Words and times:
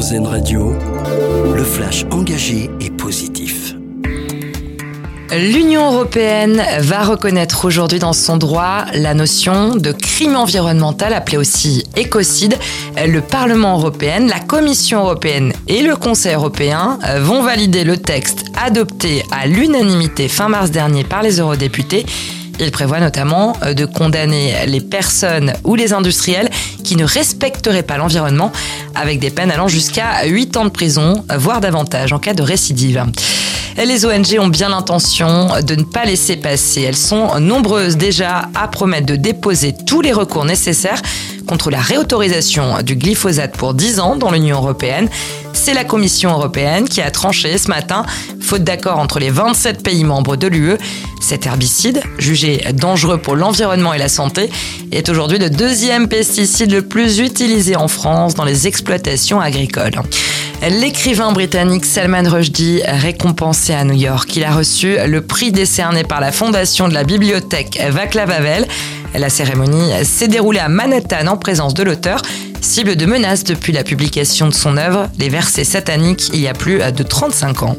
Radio, 0.00 0.72
le 1.54 1.62
flash 1.62 2.06
engagé 2.10 2.70
et 2.80 2.88
positif. 2.88 3.74
L'Union 5.30 5.92
européenne 5.92 6.62
va 6.78 7.04
reconnaître 7.04 7.66
aujourd'hui 7.66 7.98
dans 7.98 8.14
son 8.14 8.38
droit 8.38 8.86
la 8.94 9.12
notion 9.12 9.76
de 9.76 9.92
crime 9.92 10.36
environnemental 10.36 11.12
appelé 11.12 11.36
aussi 11.36 11.84
écocide. 11.96 12.56
Le 12.96 13.20
Parlement 13.20 13.76
européen, 13.76 14.26
la 14.26 14.40
Commission 14.40 15.00
européenne 15.00 15.52
et 15.68 15.82
le 15.82 15.94
Conseil 15.96 16.32
européen 16.32 16.98
vont 17.18 17.42
valider 17.42 17.84
le 17.84 17.98
texte 17.98 18.46
adopté 18.58 19.22
à 19.30 19.46
l'unanimité 19.46 20.28
fin 20.28 20.48
mars 20.48 20.70
dernier 20.70 21.04
par 21.04 21.22
les 21.22 21.40
eurodéputés. 21.40 22.06
Il 22.60 22.70
prévoit 22.70 23.00
notamment 23.00 23.56
de 23.74 23.84
condamner 23.86 24.54
les 24.66 24.82
personnes 24.82 25.54
ou 25.64 25.74
les 25.74 25.94
industriels 25.94 26.50
qui 26.84 26.94
ne 26.94 27.04
respecteraient 27.04 27.82
pas 27.82 27.96
l'environnement 27.96 28.52
avec 28.94 29.18
des 29.18 29.30
peines 29.30 29.50
allant 29.50 29.66
jusqu'à 29.66 30.26
8 30.26 30.56
ans 30.58 30.64
de 30.66 30.70
prison, 30.70 31.24
voire 31.34 31.60
davantage 31.60 32.12
en 32.12 32.18
cas 32.18 32.34
de 32.34 32.42
récidive. 32.42 33.02
Les 33.76 34.04
ONG 34.04 34.36
ont 34.38 34.48
bien 34.48 34.68
l'intention 34.68 35.48
de 35.62 35.74
ne 35.74 35.84
pas 35.84 36.04
laisser 36.04 36.36
passer. 36.36 36.82
Elles 36.82 36.96
sont 36.96 37.40
nombreuses 37.40 37.96
déjà 37.96 38.50
à 38.54 38.68
promettre 38.68 39.06
de 39.06 39.16
déposer 39.16 39.74
tous 39.86 40.02
les 40.02 40.12
recours 40.12 40.44
nécessaires 40.44 41.00
contre 41.46 41.70
la 41.70 41.80
réautorisation 41.80 42.82
du 42.82 42.94
glyphosate 42.94 43.56
pour 43.56 43.72
10 43.72 44.00
ans 44.00 44.16
dans 44.16 44.30
l'Union 44.30 44.58
européenne. 44.58 45.08
C'est 45.54 45.72
la 45.72 45.84
Commission 45.84 46.30
européenne 46.30 46.88
qui 46.88 47.00
a 47.00 47.10
tranché 47.10 47.56
ce 47.58 47.68
matin, 47.68 48.04
faute 48.50 48.64
d'accord 48.64 48.98
entre 48.98 49.20
les 49.20 49.30
27 49.30 49.80
pays 49.80 50.02
membres 50.02 50.34
de 50.34 50.48
l'UE. 50.48 50.76
Cet 51.20 51.46
herbicide, 51.46 52.02
jugé 52.18 52.64
dangereux 52.72 53.18
pour 53.18 53.36
l'environnement 53.36 53.94
et 53.94 53.98
la 53.98 54.08
santé, 54.08 54.50
est 54.90 55.08
aujourd'hui 55.08 55.38
le 55.38 55.50
deuxième 55.50 56.08
pesticide 56.08 56.72
le 56.72 56.82
plus 56.82 57.20
utilisé 57.20 57.76
en 57.76 57.86
France 57.86 58.34
dans 58.34 58.42
les 58.42 58.66
exploitations 58.66 59.40
agricoles. 59.40 60.02
L'écrivain 60.68 61.30
britannique 61.30 61.84
Salman 61.84 62.28
Rushdie, 62.28 62.82
récompensé 62.84 63.72
à 63.72 63.84
New 63.84 63.94
York, 63.94 64.34
il 64.34 64.42
a 64.42 64.50
reçu 64.50 64.96
le 65.06 65.20
prix 65.20 65.52
décerné 65.52 66.02
par 66.02 66.20
la 66.20 66.32
fondation 66.32 66.88
de 66.88 66.94
la 66.94 67.04
bibliothèque 67.04 67.80
Václav 67.90 68.32
Havel. 68.32 68.66
La 69.14 69.28
cérémonie 69.28 69.92
s'est 70.02 70.26
déroulée 70.26 70.58
à 70.58 70.68
Manhattan 70.68 71.28
en 71.28 71.36
présence 71.36 71.74
de 71.74 71.84
l'auteur, 71.84 72.20
cible 72.60 72.96
de 72.96 73.06
menaces 73.06 73.44
depuis 73.44 73.72
la 73.72 73.84
publication 73.84 74.48
de 74.48 74.54
son 74.54 74.76
œuvre, 74.76 75.08
Les 75.20 75.28
versets 75.28 75.62
sataniques, 75.62 76.30
il 76.32 76.40
y 76.40 76.48
a 76.48 76.52
plus 76.52 76.78
de 76.78 77.02
35 77.04 77.62
ans. 77.62 77.76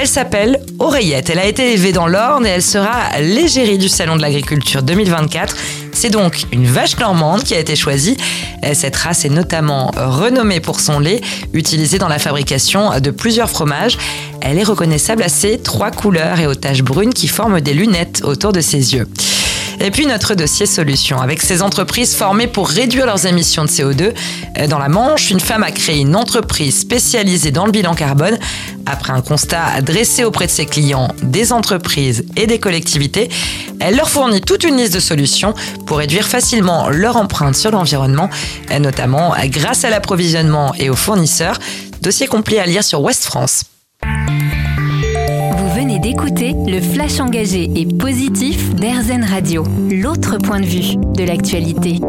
Elle 0.00 0.06
s'appelle 0.06 0.60
Oreillette. 0.78 1.28
Elle 1.28 1.40
a 1.40 1.46
été 1.46 1.72
élevée 1.72 1.90
dans 1.90 2.06
l'Orne 2.06 2.46
et 2.46 2.50
elle 2.50 2.62
sera 2.62 3.18
l'égérie 3.20 3.78
du 3.78 3.88
Salon 3.88 4.14
de 4.14 4.22
l'Agriculture 4.22 4.84
2024. 4.84 5.56
C'est 5.92 6.10
donc 6.10 6.44
une 6.52 6.66
vache 6.66 6.96
normande 6.98 7.42
qui 7.42 7.56
a 7.56 7.58
été 7.58 7.74
choisie. 7.74 8.16
Cette 8.74 8.94
race 8.94 9.24
est 9.24 9.28
notamment 9.28 9.90
renommée 9.96 10.60
pour 10.60 10.78
son 10.78 11.00
lait, 11.00 11.20
utilisé 11.52 11.98
dans 11.98 12.06
la 12.06 12.20
fabrication 12.20 13.00
de 13.00 13.10
plusieurs 13.10 13.50
fromages. 13.50 13.98
Elle 14.40 14.58
est 14.58 14.64
reconnaissable 14.64 15.24
à 15.24 15.28
ses 15.28 15.58
trois 15.58 15.90
couleurs 15.90 16.38
et 16.38 16.46
aux 16.46 16.54
taches 16.54 16.82
brunes 16.82 17.12
qui 17.12 17.26
forment 17.26 17.60
des 17.60 17.74
lunettes 17.74 18.22
autour 18.22 18.52
de 18.52 18.60
ses 18.60 18.94
yeux. 18.94 19.08
Et 19.80 19.90
puis 19.92 20.06
notre 20.06 20.34
dossier 20.34 20.66
solution, 20.66 21.20
avec 21.20 21.40
ces 21.40 21.62
entreprises 21.62 22.16
formées 22.16 22.48
pour 22.48 22.68
réduire 22.68 23.06
leurs 23.06 23.26
émissions 23.26 23.64
de 23.64 23.68
CO2. 23.68 24.12
Dans 24.68 24.78
la 24.78 24.88
Manche, 24.88 25.30
une 25.30 25.38
femme 25.40 25.62
a 25.62 25.70
créé 25.70 26.00
une 26.00 26.16
entreprise 26.16 26.80
spécialisée 26.80 27.52
dans 27.52 27.64
le 27.64 27.70
bilan 27.70 27.94
carbone. 27.94 28.38
Après 28.86 29.12
un 29.12 29.20
constat 29.20 29.80
dressé 29.82 30.24
auprès 30.24 30.46
de 30.46 30.50
ses 30.50 30.66
clients, 30.66 31.08
des 31.22 31.52
entreprises 31.52 32.24
et 32.36 32.46
des 32.46 32.58
collectivités, 32.58 33.28
elle 33.80 33.96
leur 33.96 34.10
fournit 34.10 34.40
toute 34.40 34.64
une 34.64 34.76
liste 34.76 34.94
de 34.94 35.00
solutions 35.00 35.54
pour 35.86 35.98
réduire 35.98 36.26
facilement 36.26 36.88
leur 36.88 37.16
empreinte 37.16 37.54
sur 37.54 37.70
l'environnement, 37.70 38.30
notamment 38.80 39.34
grâce 39.44 39.84
à 39.84 39.90
l'approvisionnement 39.90 40.74
et 40.74 40.90
aux 40.90 40.96
fournisseurs. 40.96 41.58
Dossier 42.02 42.26
complet 42.26 42.58
à 42.58 42.66
lire 42.66 42.82
sur 42.82 43.00
West 43.00 43.24
France 43.24 43.62
d'écouter 45.86 46.54
le 46.66 46.80
flash 46.80 47.20
engagé 47.20 47.70
et 47.76 47.86
positif 47.86 48.74
d'Airzen 48.74 49.22
Radio, 49.22 49.62
l'autre 49.90 50.36
point 50.38 50.58
de 50.58 50.66
vue 50.66 50.96
de 51.16 51.22
l'actualité. 51.22 52.00